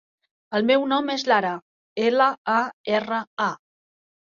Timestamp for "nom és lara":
0.93-1.53